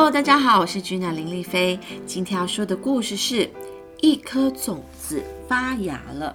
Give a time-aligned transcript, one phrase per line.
[0.00, 1.78] Hello，大家好，我是君娜林丽菲。
[2.06, 3.50] 今天要说的故事是
[4.00, 6.34] 一颗种子发芽了。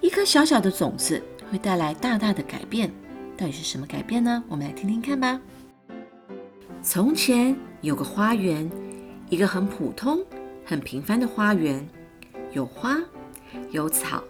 [0.00, 1.22] 一颗小小的种子
[1.52, 2.90] 会带来大大的改变，
[3.36, 4.42] 到底是什么改变呢？
[4.48, 5.38] 我们来听听看吧。
[6.82, 8.66] 从前有个花园，
[9.28, 10.24] 一个很普通、
[10.64, 11.86] 很平凡的花园，
[12.52, 12.96] 有花，
[13.72, 14.24] 有草，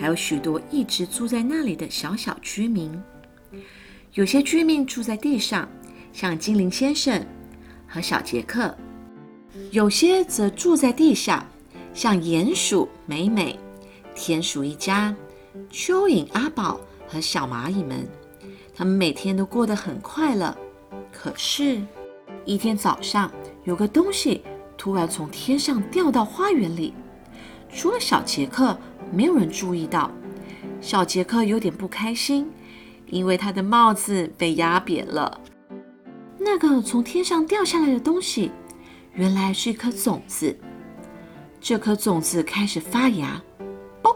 [0.00, 2.98] 还有许多一直住在那里的小小居民。
[4.14, 5.68] 有些居民住在地上，
[6.14, 7.22] 像精灵先生。
[7.96, 8.76] 和小杰克，
[9.70, 11.48] 有些则住在地下，
[11.94, 13.58] 像鼹鼠美美、
[14.14, 15.16] 田鼠一家、
[15.72, 16.78] 蚯蚓阿宝
[17.08, 18.06] 和小蚂蚁们。
[18.74, 20.54] 他们每天都过得很快乐。
[21.10, 21.80] 可是，
[22.44, 23.32] 一天早上，
[23.64, 24.42] 有个东西
[24.76, 26.92] 突然从天上掉到花园里，
[27.72, 28.78] 除了小杰克，
[29.10, 30.10] 没有人注意到。
[30.82, 32.46] 小杰克有点不开心，
[33.06, 35.40] 因为他的帽子被压扁了。
[36.46, 38.52] 那个从天上掉下来的东西，
[39.14, 40.56] 原来是一颗种子。
[41.60, 43.42] 这颗种子开始发芽，
[44.00, 44.14] 嘣！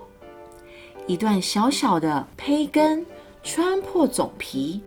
[1.09, 3.05] 一段小小的胚根
[3.42, 4.81] 穿破种皮。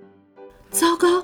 [0.71, 1.21] 糟糕！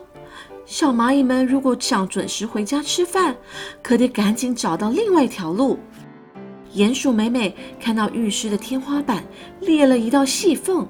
[0.66, 3.38] 小蚂蚁们如果想准时回家吃饭，
[3.81, 5.80] 可得赶紧找到另外一条路。
[6.76, 9.23] 鼹鼠美美看到浴室的天花板
[9.61, 10.86] 裂了一道细缝，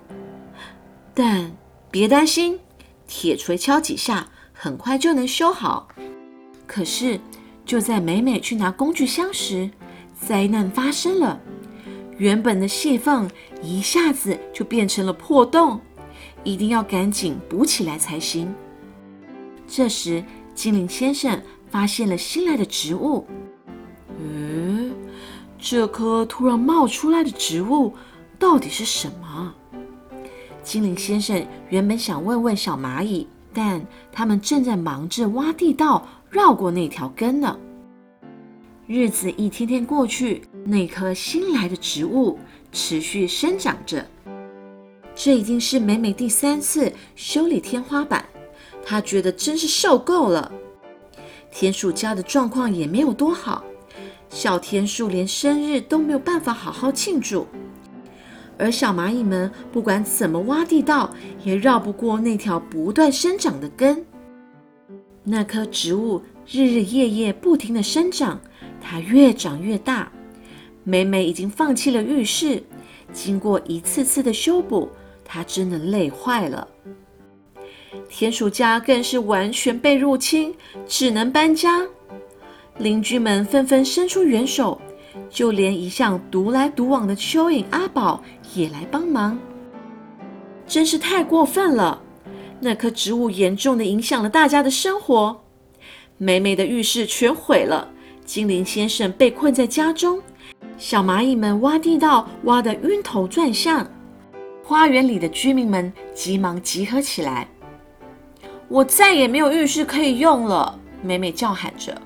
[1.13, 1.55] 但
[1.91, 2.59] 别担心，
[3.07, 4.27] 铁锤敲几下。
[4.61, 5.87] 很快就能修好。
[6.67, 7.17] 可是，
[7.65, 9.69] 就在美美去拿工具箱时，
[10.19, 11.39] 灾难发生了。
[12.17, 15.79] 原本的细缝一下子就变成了破洞，
[16.43, 18.53] 一定要赶紧补起来才行。
[19.65, 20.21] 这时，
[20.53, 23.25] 精灵先生发现了新来的植物。
[24.19, 24.93] 嗯，
[25.57, 27.95] 这颗突然冒出来的植物
[28.37, 29.55] 到底是什么？
[30.61, 33.25] 精灵先生原本想问问小蚂蚁。
[33.53, 37.57] 但他们正在忙着挖地道，绕过那条根呢。
[38.87, 42.39] 日子一天天过去，那棵新来的植物
[42.71, 44.05] 持续生长着。
[45.13, 48.25] 这已经是美美第三次修理天花板，
[48.85, 50.51] 她觉得真是受够了。
[51.51, 53.63] 田鼠家的状况也没有多好，
[54.29, 57.47] 小田鼠连生日都没有办法好好庆祝。
[58.59, 61.09] 而小蚂蚁们不管怎么挖地道，
[61.45, 64.05] 也绕不过那条不断生长的根。
[65.23, 68.39] 那棵植物日日夜夜不停地生长，
[68.81, 70.11] 它越长越大。
[70.83, 72.61] 美美已经放弃了浴室，
[73.13, 74.89] 经过一次次的修补，
[75.23, 76.67] 她真的累坏了。
[78.07, 80.53] 田鼠家更是完全被入侵，
[80.85, 81.85] 只能搬家。
[82.77, 84.79] 邻居们纷纷伸出援手。
[85.29, 89.37] 就连一向独来独往的蚯蚓阿宝也来帮忙，
[90.67, 92.01] 真是太过分了！
[92.59, 95.41] 那棵植物严重的影响了大家的生活，
[96.17, 97.87] 美美的浴室全毁了，
[98.25, 100.21] 精灵先生被困在家中，
[100.77, 103.89] 小蚂蚁们挖地道挖得晕头转向，
[104.63, 107.47] 花园里的居民们急忙集合起来。
[108.67, 111.99] 我再也没有浴室可以用了，美美叫喊着。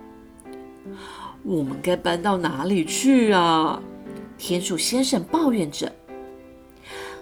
[1.43, 3.81] 我们该搬到哪里去啊？
[4.37, 5.91] 田鼠先生抱怨着。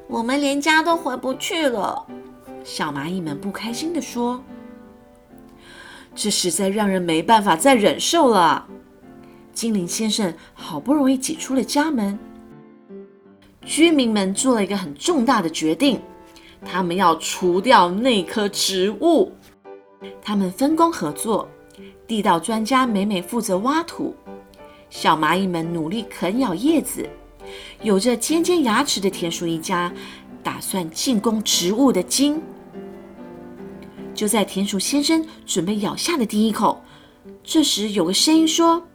[0.07, 2.05] 我们连家都回不去了。
[2.63, 4.43] 小蚂蚁们不开心地说
[6.13, 8.67] ：“这实在让人没办法再忍受了。”
[9.53, 12.17] 精灵先生好不容易挤出了家门。
[13.65, 15.99] 居民们做了一个很重大的决定，
[16.63, 19.31] 他们要除掉那棵植物。
[20.21, 21.47] 他们分工合作。
[22.07, 24.15] 地道专家美美负责挖土，
[24.89, 27.07] 小蚂蚁们努力啃咬叶子。
[27.81, 29.91] 有着尖尖牙齿的田鼠一家
[30.43, 32.41] 打算进攻植物的茎。
[34.13, 36.83] 就在田鼠先生准备咬下的第一口，
[37.43, 38.85] 这时有个声音说：“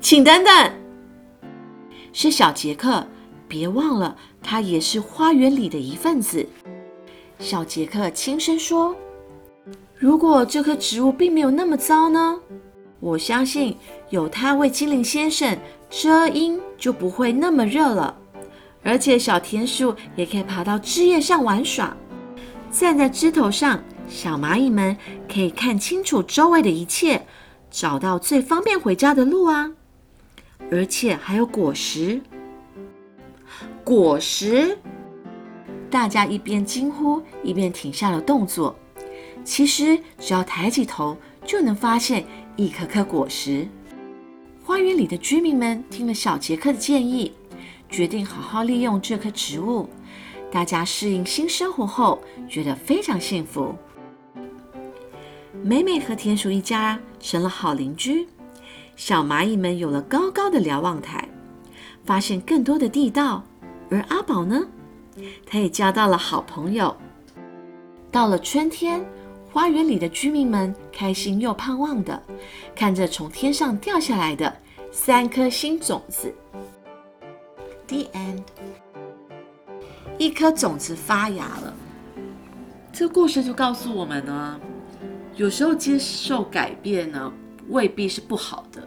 [0.00, 0.72] 请等等！”
[2.12, 3.06] 是小杰克，
[3.46, 6.46] 别忘了他也是花园里的一份子。
[7.38, 8.96] 小杰克轻声说。
[9.98, 12.38] 如果这棵植物并没有那么糟呢？
[13.00, 13.76] 我相信
[14.10, 15.56] 有它为精灵先生
[15.88, 18.14] 遮阴，就不会那么热了。
[18.82, 21.96] 而且小田鼠也可以爬到枝叶上玩耍，
[22.70, 24.96] 站在枝头上，小蚂蚁们
[25.32, 27.26] 可以看清楚周围的一切，
[27.70, 29.72] 找到最方便回家的路啊！
[30.70, 32.20] 而且还有果实，
[33.82, 34.76] 果实！
[35.90, 38.76] 大家一边惊呼，一边停下了动作。
[39.46, 42.26] 其实只要抬起头，就能发现
[42.56, 43.66] 一颗颗果实。
[44.64, 47.32] 花园里的居民们听了小杰克的建议，
[47.88, 49.88] 决定好好利用这棵植物。
[50.50, 53.72] 大家适应新生活后，觉得非常幸福。
[55.62, 58.28] 美美和田鼠一家成了好邻居。
[58.96, 61.28] 小蚂蚁们有了高高的瞭望台，
[62.04, 63.44] 发现更多的地道。
[63.90, 64.66] 而阿宝呢，
[65.46, 66.96] 他也交到了好朋友。
[68.10, 69.04] 到了春天，
[69.56, 72.22] 花园里的居民们开心又盼望的
[72.74, 74.54] 看着从天上掉下来的
[74.92, 76.30] 三颗新种子。
[77.86, 78.42] The end。
[80.18, 81.74] 一颗种子发芽了。
[82.92, 84.60] 这故事就告诉我们呢，
[85.36, 87.32] 有时候接受改变呢，
[87.70, 88.85] 未必是不好的。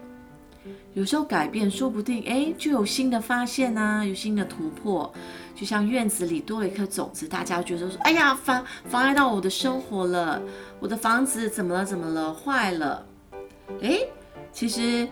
[0.94, 5.12] 有时候改变，说不定哎，就有新的发现呐，有新的突破。
[5.56, 10.42] 就像院子里多了一颗种子，大家觉得说，哎呀，妨妨碍到我的生活了，
[10.80, 11.86] 我的房子怎么了？
[11.86, 12.34] 怎么了？
[12.34, 13.06] 坏了？
[13.82, 14.00] 哎，
[14.52, 15.08] 其实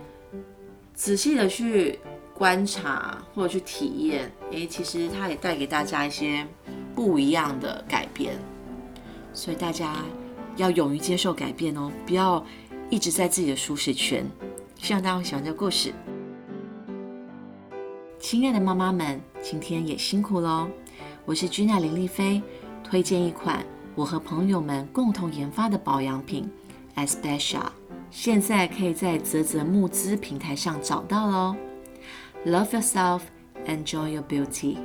[0.94, 2.00] 仔细的去
[2.34, 6.48] 观察或者去体验，哎，其实它也带给大家一些
[6.96, 8.36] 不一样的改变。
[9.34, 9.98] 所以大家
[10.56, 12.44] 要勇于接受改变哦，不要
[12.90, 14.26] 一直在自己的舒适圈。
[14.80, 15.94] 希望大家会喜欢这个故事。
[18.20, 20.70] 亲爱的妈妈们，今天也辛苦喽！
[21.26, 22.42] 我是君娜林丽菲，
[22.84, 23.66] 推荐一款
[23.96, 26.50] 我和朋友们共同研发的保养品
[26.96, 27.66] Especial，
[28.12, 31.56] 现在可以在泽泽募资平台上找到喽。
[32.46, 33.22] Love yourself,
[33.66, 34.78] enjoy your beauty.